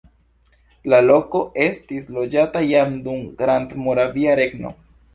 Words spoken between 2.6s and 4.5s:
jam dum Grandmoravia